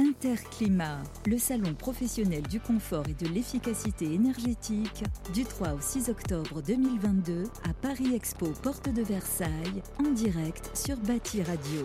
[0.00, 6.62] Interclimat, le salon professionnel du confort et de l'efficacité énergétique, du 3 au 6 octobre
[6.62, 11.84] 2022 à Paris Expo, porte de Versailles, en direct sur Bâti Radio.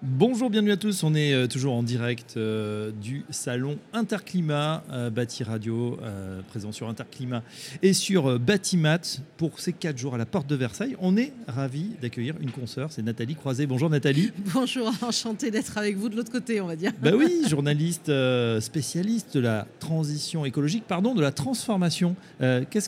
[0.00, 1.02] Bonjour, bienvenue à tous.
[1.02, 5.98] On est euh, toujours en direct euh, du salon Interclimat, euh, Bâti Radio,
[6.46, 7.42] présent sur Interclimat
[7.82, 9.00] et sur Bâtimat
[9.36, 10.94] pour ces quatre jours à la porte de Versailles.
[11.00, 13.66] On est ravis d'accueillir une consoeur, c'est Nathalie Croiset.
[13.66, 14.30] Bonjour Nathalie.
[14.54, 16.92] Bonjour, enchanté d'être avec vous de l'autre côté, on va dire.
[17.02, 18.12] Bah oui, journaliste
[18.60, 22.14] spécialiste de la transition écologique, pardon, de la transformation.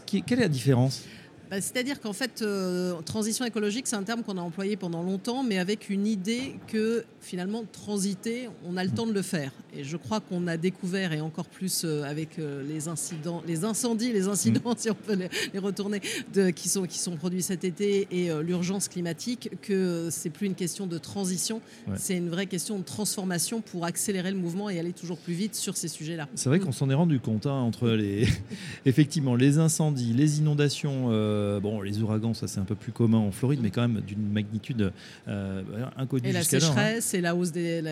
[0.07, 1.03] Qui, quelle est la différence?
[1.51, 5.43] Bah, c'est-à-dire qu'en fait, euh, transition écologique, c'est un terme qu'on a employé pendant longtemps,
[5.43, 9.51] mais avec une idée que finalement, transiter, on a le temps de le faire.
[9.77, 13.65] Et je crois qu'on a découvert, et encore plus euh, avec euh, les incidents, les
[13.65, 14.75] incendies, les incidents, mm.
[14.79, 15.19] si on peut
[15.53, 16.01] les, retourner,
[16.33, 20.55] de, qui, sont, qui sont produits cet été, et l'urgence climatique, que c'est plus une
[20.55, 21.61] question de transition,
[21.97, 25.57] c'est une vraie question de transformation pour accélérer le mouvement et aller toujours plus vite
[25.57, 26.29] sur ces sujets-là.
[26.37, 28.29] C'est vrai qu'on s'en est rendu compte hein, entre les,
[28.87, 31.09] effectivement, les incendies, les inondations.
[31.41, 34.01] Euh, bon, les ouragans, ça c'est un peu plus commun en Floride, mais quand même
[34.01, 34.93] d'une magnitude
[35.29, 35.63] euh,
[35.97, 36.29] inconnue.
[36.29, 36.43] Et la hein.
[36.43, 37.83] sécheresse, et la hausse des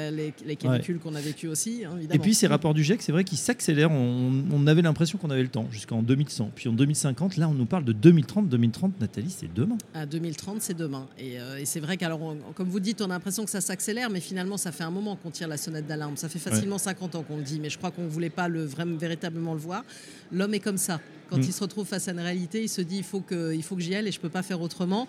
[0.44, 2.14] les, canicules qu'on a vécues aussi, hein, évidemment.
[2.14, 3.90] Et puis ces rapports du GIEC, c'est vrai qu'ils s'accélèrent.
[3.90, 6.50] On, avait l'impression qu'on avait le temps jusqu'en 2100.
[6.54, 8.48] Puis en 2050, là, on nous parle de 2030.
[8.48, 9.78] 2030, Nathalie, c'est demain.
[9.94, 11.06] À 2030, c'est demain.
[11.18, 14.10] Et, euh, et c'est vrai qu'alors, comme vous dites, on a l'impression que ça s'accélère,
[14.10, 16.16] mais finalement, ça fait un moment qu'on tire la sonnette d'alarme.
[16.18, 18.48] Ça fait facilement 50 ans qu'on le dit, mais je crois qu'on ne voulait pas
[18.48, 19.84] le, vraiment, véritablement le voir.
[20.32, 21.00] L'homme est comme ça.
[21.30, 21.42] Quand mm.
[21.42, 23.76] il se retrouve face à une réalité, il se dit il faut que, il faut
[23.76, 25.06] que j'y aille et je ne peux pas faire autrement.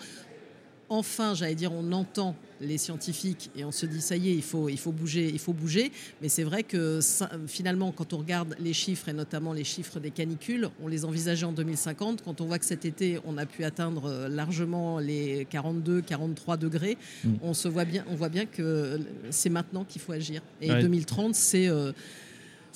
[0.90, 4.42] Enfin, j'allais dire, on entend les scientifiques et on se dit ça y est, il
[4.42, 5.92] faut, il faut bouger, il faut bouger.
[6.22, 7.00] Mais c'est vrai que
[7.48, 11.46] finalement, quand on regarde les chiffres et notamment les chiffres des canicules, on les envisageait
[11.46, 12.24] en 2050.
[12.24, 16.58] Quand on voit que cet été, on a pu atteindre euh, largement les 42, 43
[16.58, 17.34] degrés, mm.
[17.44, 20.42] on se voit bien, on voit bien que c'est maintenant qu'il faut agir.
[20.60, 21.92] Et 2030, c'est euh,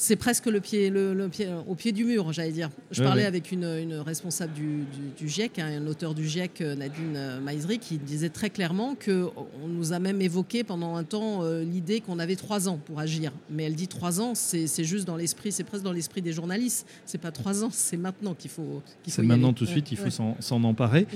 [0.03, 2.69] c'est presque le pied, le, pied, au pied du mur, j'allais dire.
[2.91, 4.85] Je parlais avec une, responsable du,
[5.25, 9.31] GIEC, hein, un auteur du GIEC, euh, Nadine euh, Maizri, qui disait très clairement qu'on
[9.65, 13.31] nous a même évoqué pendant un temps euh, l'idée qu'on avait trois ans pour agir.
[13.49, 16.85] Mais elle dit trois ans, c'est juste dans l'esprit, c'est presque dans l'esprit des journalistes.
[17.05, 18.81] C'est pas trois ans, c'est maintenant qu'il faut.
[19.07, 21.07] c'est maintenant tout de suite, il faut s'en emparer.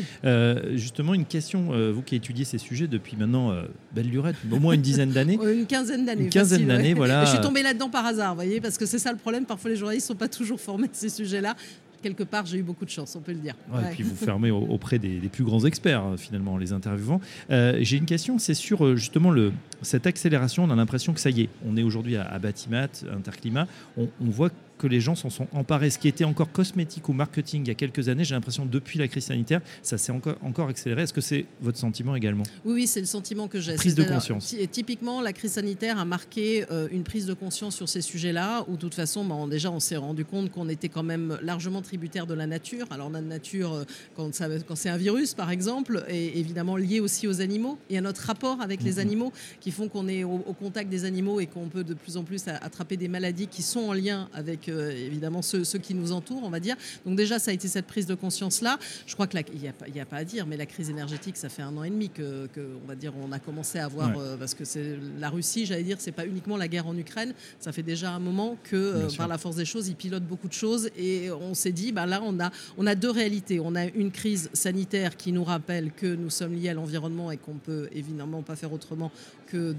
[0.75, 3.53] justement, une question, vous qui étudiez ces sujets depuis maintenant
[3.93, 5.37] belle lurette, au moins une dizaine d'années.
[5.43, 6.23] une quinzaine d'années.
[6.23, 7.25] Une quinzaine d'années, voilà.
[7.25, 9.45] je suis tombée là-dedans par hasard, vous voyez parce que c'est ça le problème.
[9.45, 11.55] Parfois, les journalistes ne sont pas toujours formés de ces sujets-là.
[12.01, 13.55] Quelque part, j'ai eu beaucoup de chance, on peut le dire.
[13.73, 17.19] Et puis vous fermez auprès des, plus grands experts, euh, finalement, les interviewants.
[17.49, 19.51] Euh, j'ai une question, c'est sur euh, justement le,
[19.81, 20.63] cette accélération.
[20.63, 23.67] On a l'impression que ça y est, on est aujourd'hui à, Batimat, Interclimat.
[23.97, 25.89] On, on voit que les gens s'en sont emparés.
[25.89, 28.99] Ce qui était encore cosmétique ou marketing il y a quelques années, j'ai l'impression depuis
[28.99, 31.03] la crise sanitaire, ça s'est encore, encore accéléré.
[31.03, 32.43] Est-ce que c'est votre sentiment également?
[32.65, 33.75] Oui, oui c'est le sentiment que j'ai.
[33.75, 34.55] Prise de conscience.
[34.71, 38.73] Typiquement, la crise sanitaire a marqué euh, une prise de conscience sur ces sujets-là, où
[38.73, 42.27] de toute façon, bon, déjà, on s'est rendu compte qu'on était quand même largement tributaire
[42.27, 42.87] de la nature.
[42.91, 43.83] Alors, la nature, euh,
[44.15, 44.31] quand,
[44.67, 48.21] quand c'est un virus, par exemple, est évidemment lié aussi aux animaux et à notre
[48.21, 51.83] rapport avec les animaux qui font qu'on est au, contact des animaux et qu'on peut
[51.83, 55.93] de plus en plus attraper des maladies qui sont en lien avec évidemment ceux, qui
[55.93, 56.75] nous entourent, on va dire.
[57.05, 58.79] Donc déjà, ça a été cette prise de conscience-là.
[59.05, 61.61] Je crois qu'il n'y a, a, pas à dire, mais la crise énergétique, ça fait
[61.61, 62.47] un an et demi que,
[62.83, 65.83] on va dire, on a commencé à voir, euh, parce que c'est la Russie, j'allais
[65.83, 69.07] dire, c'est pas uniquement la guerre en Ukraine, ça fait déjà un moment que, euh,
[69.17, 72.05] par la force des choses, ils pilotent beaucoup de choses et on s'est dit, bah
[72.05, 73.59] là, on a, on a deux réalités.
[73.59, 77.37] On a une crise sanitaire qui nous rappelle que nous sommes liés à l'environnement et
[77.37, 79.11] qu'on peut évidemment pas faire autrement
[79.47, 79.73] que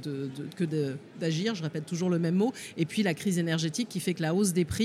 [1.20, 1.54] d'agir.
[1.54, 2.52] Je répète toujours le même mot.
[2.76, 4.77] Et puis la crise énergétique qui fait que la hausse des prix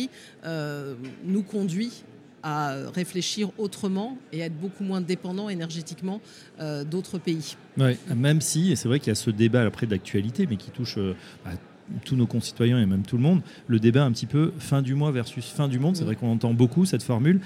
[0.46, 0.96] euh,
[1.26, 2.04] nous conduit
[2.44, 6.22] à réfléchir autrement et à être beaucoup moins dépendant énergétiquement
[6.60, 7.56] euh, d'autres pays.
[7.78, 10.70] Ouais, même si, et c'est vrai qu'il y a ce débat après d'actualité, mais qui
[10.70, 11.16] touche euh,
[11.46, 11.52] bah,
[12.04, 14.94] tous nos concitoyens et même tout le monde, le débat un petit peu fin du
[14.94, 15.96] mois versus fin du monde.
[15.96, 17.40] C'est vrai qu'on entend beaucoup cette formule.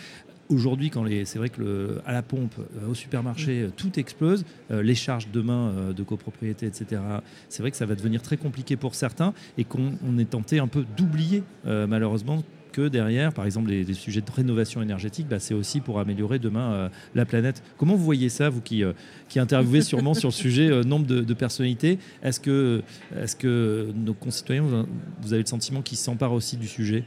[0.50, 2.56] Aujourd'hui, quand les, c'est vrai que à la pompe,
[2.90, 7.02] au supermarché, tout explose, les charges demain de copropriété, etc.
[7.50, 10.68] C'est vrai que ça va devenir très compliqué pour certains et qu'on est tenté un
[10.68, 15.80] peu d'oublier malheureusement que derrière, par exemple, les, sujets de rénovation énergétique, bah, c'est aussi
[15.80, 17.64] pour améliorer demain euh, la planète.
[17.78, 18.94] Comment vous voyez ça, vous qui, euh,
[19.30, 22.00] qui interviewez sûrement sur le sujet euh, nombre de, personnalités?
[22.24, 22.82] Est-ce que,
[23.16, 24.64] est que nos concitoyens,
[25.22, 27.04] vous avez le sentiment qu'ils s'emparent aussi du sujet?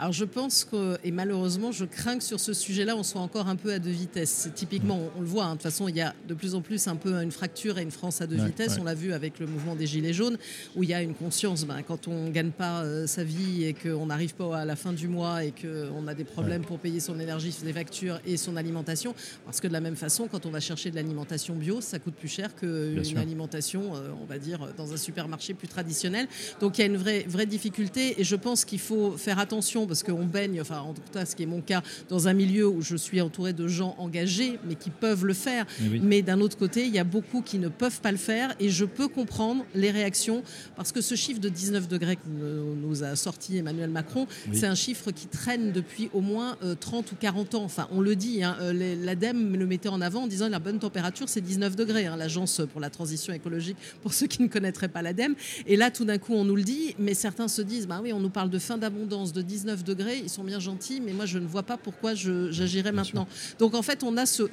[0.00, 3.48] Alors je pense que, et malheureusement, je crains que sur ce sujet-là, on soit encore
[3.48, 4.48] un peu à deux vitesses.
[4.54, 5.48] Typiquement, on, le voit, hein.
[5.50, 7.82] de toute façon, il y a de plus en plus un peu une fracture et
[7.82, 8.78] une France à deux vitesses.
[8.80, 10.38] On l'a vu avec le mouvement des Gilets jaunes,
[10.74, 13.64] où il y a une conscience, ben, quand on ne gagne pas euh, sa vie
[13.64, 16.78] et qu'on n'arrive pas à la fin du mois et qu'on a des problèmes pour
[16.78, 19.14] payer son énergie, ses factures et son alimentation,
[19.44, 22.14] parce que de la même façon, quand on va chercher de l'alimentation bio, ça coûte
[22.14, 26.26] plus cher qu'une alimentation, euh, on va dire, dans un supermarché plus traditionnel.
[26.60, 29.86] Donc il y a une vraie, vraie difficulté et je pense qu'il faut faire attention
[29.86, 32.66] parce qu'on baigne, enfin en tout cas ce qui est mon cas, dans un milieu
[32.68, 35.66] où je suis entouré de gens engagés mais qui peuvent le faire.
[36.02, 38.70] Mais d'un autre côté, il y a beaucoup qui ne peuvent pas le faire et
[38.70, 40.42] je peux comprendre les réactions
[40.76, 44.74] parce que ce chiffre de 19 degrés que nous a sorti Emmanuel Macron, c'est un
[44.74, 47.64] chiffre qui traîne depuis au moins 30 euh, ou 40 ans.
[47.64, 50.78] Enfin, on le dit, hein, euh, l'ADEME le mettait en avant en disant la bonne
[50.78, 54.88] température c'est 19 degrés, hein, l'agence pour la transition écologique pour ceux qui ne connaîtraient
[54.88, 55.34] pas l'ADEME.
[55.66, 58.12] Et là, tout d'un coup, on nous le dit, mais certains se disent, bah oui,
[58.12, 61.26] on nous parle de fin d'abondance de 19 degrés, ils sont bien gentils, mais moi
[61.26, 63.26] je ne vois pas pourquoi j'agirais maintenant.
[63.58, 64.46] Donc en fait, on a ce,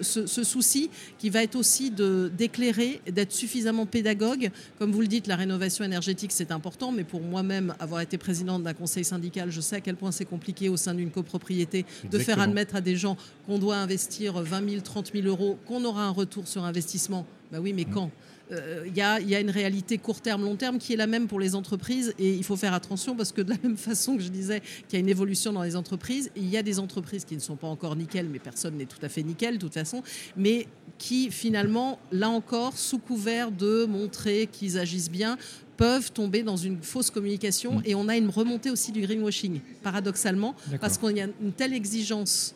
[0.43, 4.51] souci qui va être aussi d'éclairer, d'être suffisamment pédagogue.
[4.79, 8.63] Comme vous le dites, la rénovation énergétique, c'est important, mais pour moi-même, avoir été présidente
[8.63, 12.19] d'un conseil syndical, je sais à quel point c'est compliqué au sein d'une copropriété de
[12.19, 16.03] faire admettre à des gens qu'on doit investir 20 000, 30 000 euros, qu'on aura
[16.03, 17.25] un retour sur investissement.
[17.51, 17.93] Bah oui, mais mmh.
[17.93, 18.11] quand?
[18.49, 21.39] Il euh, y, a, une réalité court terme, long terme qui est la même pour
[21.39, 24.29] les entreprises et il faut faire attention parce que de la même façon que je
[24.29, 27.35] disais qu'il y a une évolution dans les entreprises, il y a des entreprises qui
[27.35, 30.03] ne sont pas encore nickel, mais personne n'est tout à fait nickel de toute façon,
[30.35, 30.67] mais
[30.97, 35.37] qui finalement, là encore, sous couvert de montrer qu'ils agissent bien,
[35.77, 37.81] peuvent tomber dans une fausse communication mm.
[37.85, 41.73] et on a une remontée aussi du greenwashing, paradoxalement, parce qu'il y a une telle
[41.73, 42.55] exigence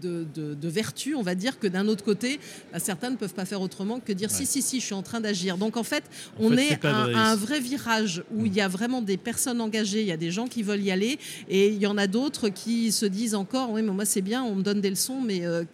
[0.00, 2.40] de, vertu, on va dire, que d'un autre côté,
[2.72, 5.02] bah, certains ne peuvent pas faire autrement que dire si, si, si, je suis en
[5.02, 5.56] train d'agir.
[5.56, 6.04] Donc en fait,
[6.38, 7.60] on est, à, un vrai.
[7.60, 10.62] virage où il y a vraiment des personnes engagées, il y a des gens qui
[10.62, 11.18] veulent y aller,
[11.48, 14.42] et il y en a d'autres qui se disent encore, oui, mais moi c'est bien,
[14.42, 15.64] on me donne des leçons, mais euh,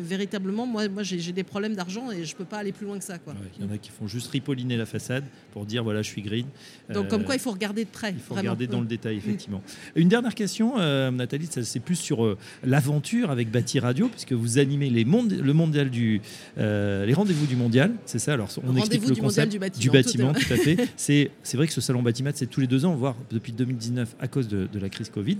[0.00, 2.98] véritablement, moi, moi j'ai des problèmes d'argent et je ne peux pas aller plus loin
[2.98, 3.16] que ça.
[3.58, 6.22] Il y en a qui font juste ripolliner la façade pour dire voilà, je suis
[6.22, 6.46] green.
[6.92, 8.12] Donc, comme quoi, il faut regarder de près.
[8.12, 9.62] Il faut regarder dans le détail, effectivement.
[9.94, 14.58] Une dernière question, euh, Nathalie, c'est plus sur euh, l'aventure avec Bâti Radio, puisque vous
[14.58, 16.20] animez les le mondial du,
[16.58, 18.32] euh, les rendez-vous du mondial, c'est ça?
[18.32, 19.80] Alors, on explique le concept du bâtiment.
[19.80, 20.88] Du bâtiment tout, à fait.
[20.96, 24.28] c'est vrai que ce salon Bâtiment, c'est tous les deux ans, voire depuis 2019 à
[24.28, 25.38] cause de, de la crise Covid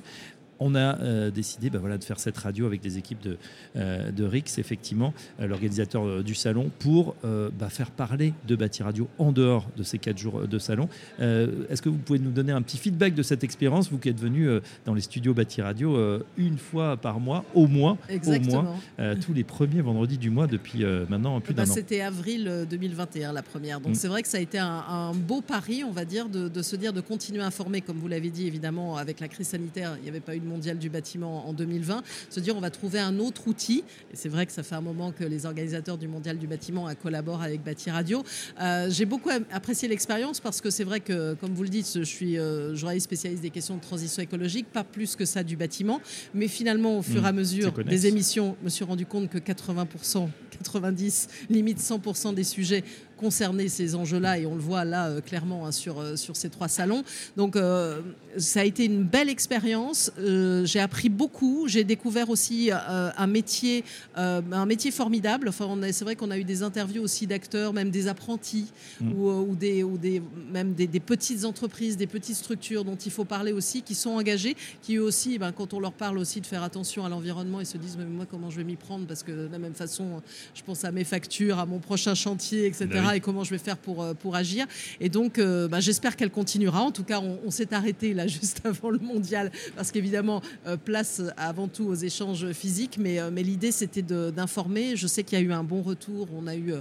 [0.61, 3.37] on a euh, décidé bah, voilà, de faire cette radio avec des équipes de,
[3.77, 9.09] euh, de Rix, effectivement, euh, l'organisateur du salon, pour bah, faire parler de Bâti Radio
[9.19, 10.89] en dehors de ces quatre jours de salon.
[11.19, 14.21] Est-ce que vous pouvez nous donner un petit feedback de cette expérience, vous qui êtes
[14.21, 14.49] venu
[14.85, 18.77] dans les studios Bâti Radio une fois par mois, au moins, au moins
[19.21, 23.33] tous les premiers vendredis du mois depuis maintenant plus bah, d'un an C'était avril 2021
[23.33, 23.81] la première.
[23.81, 23.97] Donc mm.
[23.97, 26.77] c'est vrai que ça a été un, beau pari, on va dire, de, de, se
[26.77, 30.03] dire de continuer à informer, comme vous l'avez dit, évidemment, avec la crise sanitaire, il
[30.03, 33.01] n'y avait pas eu de mondial du bâtiment en 2020, se dire on va trouver
[33.01, 33.85] un autre outil.
[34.13, 36.89] Et c'est vrai que ça fait un moment que les organisateurs du mondial du bâtiment
[37.03, 38.23] collaborent avec Bâti Radio.
[38.61, 42.03] Euh, j'ai beaucoup apprécié l'expérience parce que c'est vrai que, comme vous le dites, je
[42.03, 46.01] suis euh, journaliste spécialiste des questions de transition écologique, pas plus que ça du bâtiment.
[46.35, 49.31] Mais finalement, au fur et à mmh, mesure des émissions, je me suis rendu compte
[49.31, 52.85] que 80%, 90, limite 100% des sujets
[53.17, 56.51] concerner ces enjeux-là et on le voit là euh, clairement hein, sur, euh, sur ces
[56.51, 57.05] trois salons.
[57.37, 58.01] Donc euh,
[58.37, 60.11] ça a été une belle expérience.
[60.19, 61.67] j'ai appris beaucoup.
[61.69, 63.85] J'ai découvert aussi un métier,
[64.17, 65.49] un métier formidable.
[65.49, 69.13] Enfin, c'est vrai qu'on a eu des interviews aussi d'acteurs, même des apprentis mm.
[69.13, 70.21] ou, des, ou des,
[70.53, 74.57] même des, petites entreprises, des petites structures dont il faut parler aussi, qui sont engagées,
[74.83, 77.67] qui eux aussi, ben, quand on leur parle aussi de faire attention à l'environnement, ils
[77.67, 79.07] se disent mais moi comment je vais m'y prendre?
[79.07, 80.23] Parce que de la même façon,
[80.55, 83.77] je pense à mes factures, à mon prochain chantier, etc et comment je vais faire
[83.77, 84.67] pour, euh, pour agir.
[85.01, 86.81] Et donc, euh, bah, j'espère qu'elle continuera.
[86.81, 91.23] En tout cas, on, s'est arrêté là juste avant le mondial parce qu'évidemment, euh, place
[91.37, 92.97] avant tout aux échanges physiques.
[92.99, 94.97] Mais, mais l'idée, c'était d'informer.
[94.97, 96.29] Je sais qu'il y a eu un bon retour.
[96.35, 96.75] On a eu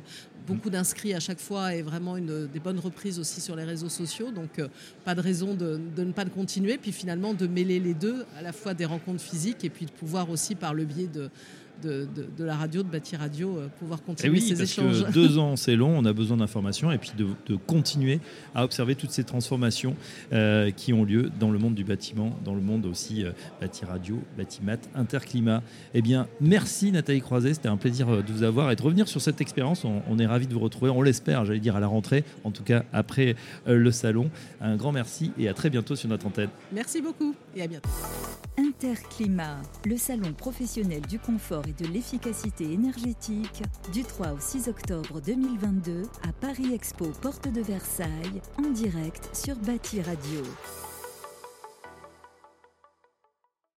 [0.47, 3.89] beaucoup d'inscrits à chaque fois et vraiment une, des bonnes reprises aussi sur les réseaux
[3.89, 4.31] sociaux.
[4.31, 4.61] Donc,
[5.05, 6.77] pas de raison de, de, ne pas continuer.
[6.77, 9.91] Puis finalement, de mêler les deux, à la fois des rencontres physiques et puis de
[9.91, 11.29] pouvoir aussi, par le biais de
[11.81, 12.07] de,
[12.39, 15.05] la radio, de Bâti Radio, euh, pouvoir eh continuer oui, ces parce échanges.
[15.05, 18.19] Que deux ans, c'est long, on a besoin d'informations et puis de, continuer
[18.55, 19.95] à observer toutes ces transformations
[20.31, 23.85] euh, qui ont lieu dans le monde du bâtiment, dans le monde aussi euh, Bâti
[23.85, 25.61] Radio, Bâtimat, Interclimat.
[25.93, 29.21] Eh bien, merci Nathalie Croiset, c'était un plaisir de vous avoir et de revenir sur
[29.21, 29.85] cette expérience.
[29.85, 32.63] On, est ravis de vous retrouver, on l'espère, j'allais dire à la rentrée, en tout
[32.63, 34.29] cas après le salon.
[34.61, 36.49] Un grand merci et à très bientôt sur notre antenne.
[36.71, 37.89] Merci beaucoup et à bientôt.
[38.57, 41.19] Interclimat, le salon professionnel du
[41.67, 47.61] et de l'efficacité énergétique, du 3 au 6 octobre 2022 à Paris Expo, porte de
[47.61, 50.43] Versailles, en direct sur Bâti Radio.